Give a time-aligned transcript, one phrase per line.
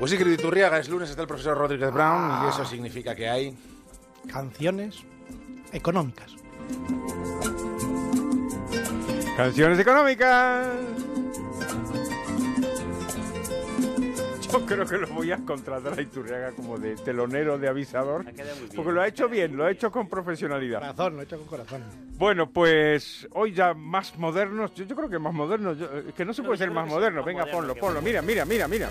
[0.00, 3.28] Pues sí, querido Iturriaga, es lunes, está el profesor Rodríguez Brown y eso significa que
[3.28, 3.56] hay...
[4.32, 4.96] Canciones
[5.72, 6.34] económicas.
[9.36, 10.68] Canciones económicas.
[14.50, 18.24] Yo creo que lo voy a contratar a Iturriaga como de telonero, de avisador.
[18.26, 18.32] Ha.
[18.74, 20.80] Porque lo ha hecho bien, lo ha hecho con profesionalidad.
[20.80, 21.82] Corazón, lo he hecho con corazón.
[22.16, 24.74] Bueno, pues hoy ya más modernos.
[24.74, 25.78] Yo, yo creo que más modernos.
[25.78, 27.20] yo- es que no se puede ser más moderno.
[27.20, 28.02] más Venga, moderno ponlo, ponlo.
[28.02, 28.90] Mira, mira, mira, mira.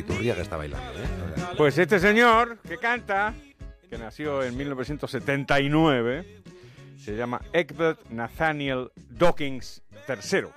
[0.00, 1.06] Iturriaga está bailando, ¿eh?
[1.56, 3.34] Pues este señor que canta,
[3.88, 6.42] que nació en 1979,
[6.98, 10.48] se llama Egbert Nathaniel Dawkins III,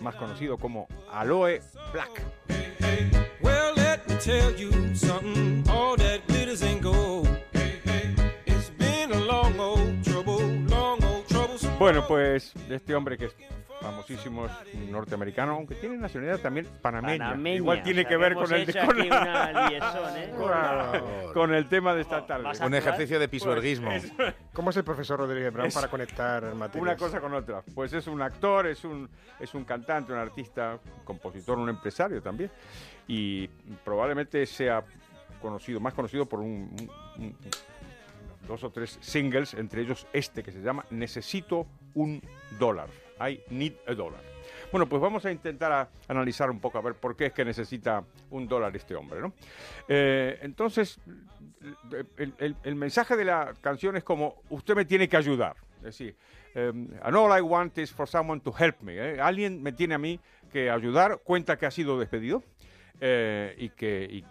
[0.00, 1.60] más conocido como Aloe
[1.92, 2.22] Black.
[11.78, 13.28] Bueno, pues este hombre que
[13.88, 17.26] es famosísimo, es un norteamericano, aunque tiene nacionalidad también panameña.
[17.30, 20.32] Panameña, Igual tiene o sea, que ver con el, con, liaison, ¿eh?
[21.34, 22.48] con el tema de esta tarde.
[22.64, 23.90] Un ejercicio de pisuerguismo.
[23.90, 24.12] Pues,
[24.52, 26.82] ¿Cómo es el profesor Rodríguez Brown Es- para conectar materias?
[26.82, 27.62] Una cosa con otra.
[27.74, 29.08] Pues es un actor, es un,
[29.40, 32.50] es un cantante, un artista, un compositor, un empresario también.
[33.06, 33.48] Y
[33.84, 34.82] probablemente sea
[35.42, 36.74] conocido, más conocido por un,
[37.18, 37.36] un- un-
[38.48, 42.20] dos o tres singles, entre ellos este que se llama Necesito un
[42.58, 42.88] dólar.
[43.20, 44.20] I need a dollar.
[44.70, 48.04] Bueno, pues vamos a intentar analizar un poco a ver por qué es que necesita
[48.30, 49.32] un dólar este hombre, ¿no?
[49.88, 50.98] Eh, entonces,
[52.16, 55.56] el, mensaje de la canción es como, usted me tiene que ayudar.
[55.78, 56.16] Es decir,
[56.56, 58.94] um, and all I want is for someone to help me.
[58.96, 59.20] ¿eh?
[59.20, 60.18] Alguien me tiene a mí
[60.50, 62.42] que ayudar, cuenta que ha sido despedido
[63.00, 64.22] eh, y que,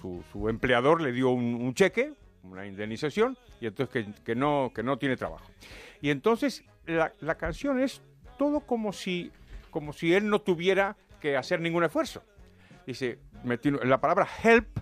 [0.00, 4.98] su, empleador le dio un cheque, una indemnización, y entonces que, que no, que no
[4.98, 5.44] tiene trabajo.
[6.00, 8.02] Y entonces la, la canción es
[8.38, 9.30] todo como si,
[9.70, 12.22] como si él no tuviera que hacer ningún esfuerzo.
[12.86, 14.78] Dice, me tiene- la palabra help,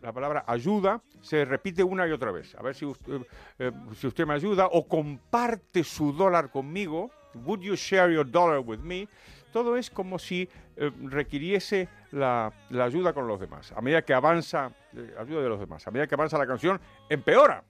[0.00, 2.54] la palabra ayuda, se repite una y otra vez.
[2.54, 3.20] A ver si usted,
[3.58, 7.10] eh, si usted me ayuda o comparte su dólar conmigo.
[7.34, 9.08] Would you share your dollar with me?
[9.54, 13.70] Todo es como si eh, requiriese la, ayuda con los demás.
[13.70, 16.80] A medida que avanza, eh, ayuda de los demás, a medida que avanza la canción,
[17.08, 17.62] empeora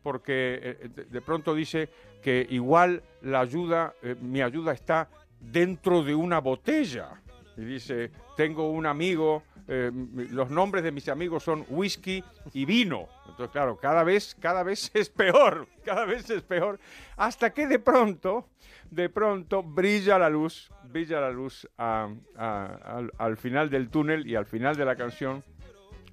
[0.00, 1.88] porque eh, de, de pronto dice
[2.22, 5.08] que igual la ayuda, mi ayuda está
[5.40, 7.20] dentro de una botella.
[7.56, 9.90] Y dice, tengo un amigo, eh,
[10.30, 12.22] los nombres de mis amigos son whisky
[12.52, 13.08] y vino.
[13.28, 16.78] Entonces, claro, cada vez, cada vez es peor, cada vez es peor,
[17.16, 18.48] hasta que de pronto,
[18.90, 24.46] de pronto brilla la luz, brilla la luz al, al final del túnel y al
[24.46, 25.42] final de la canción,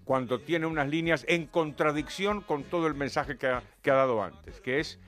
[0.04, 4.80] cuando tiene unas líneas en contradicción con todo el mensaje que ha, dado antes, que
[4.80, 5.00] es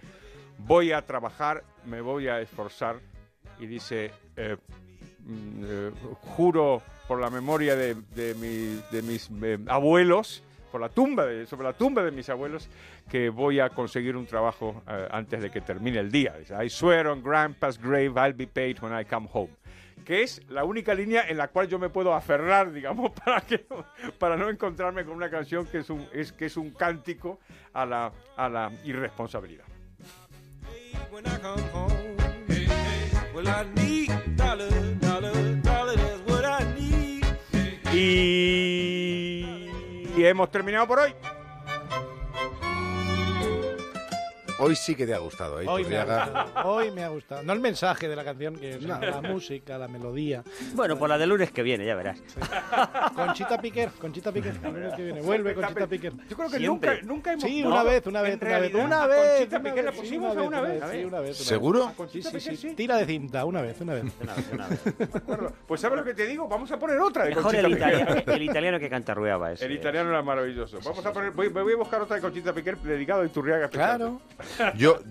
[0.60, 3.00] voy a trabajar, me voy a esforzar
[3.60, 4.58] y dice eh,
[5.28, 5.92] eh,
[6.22, 11.46] juro por la memoria de, de mi- de mis eh, abuelos, por la tumba de,
[11.46, 12.68] sobre la tumba de mis abuelos,
[13.10, 16.36] que voy a conseguir un trabajo eh, antes de que termine el día.
[16.64, 19.52] I swear on grandpa's grave I'll be paid when I come home
[20.06, 23.66] que es la única línea en la cual yo me puedo aferrar, digamos, para, que,
[24.20, 27.40] para no encontrarme con una canción que es un, es, que es un cántico
[27.72, 29.64] a la, a la irresponsabilidad.
[30.70, 30.92] Hey,
[40.30, 41.14] hemos terminado por hoy.
[44.64, 45.66] Hoy sí que te ha gustado, ¿eh?
[45.68, 47.44] Hoy me, ha gustado, hoy me ha gustado.
[47.44, 50.42] No el mensaje de la canción, que es la música, la melodía.
[50.74, 52.22] Bueno, por la de lunes que viene, ya verás.
[53.14, 55.22] Conchita Piquer, Conchita Piquer, el lunes que viene.
[55.22, 56.14] Vuelve Conchita Piquer.
[56.30, 57.44] Yo creo que nunca, nunca hemos...
[57.44, 58.74] Sí, No, una vez, una vez, una vez.
[58.74, 59.32] Una vez.
[59.40, 61.06] Conchita una Piquer la pusimos una vez.
[61.06, 61.34] una.
[61.34, 61.92] ¿Seguro?
[62.10, 62.74] Sí, sí, sí.
[62.76, 64.06] Tira de cinta, una vez, una vez.
[64.22, 64.80] Una vez, una vez.
[65.68, 66.48] Pues ¿sabes lo que te digo?
[66.48, 67.90] Vamos a poner otra de Mejor Conchita el Piquer.
[67.94, 69.66] italiano, el italiano que cantarrueaba ese.
[69.66, 70.80] El italiano era maravilloso.
[70.84, 73.70] Vamos a poner, voy, voy a buscar otra de Conchita Piquer dedicado a Iturriaga.
[73.70, 74.22] Claro.
[74.60, 75.04] Yo, yo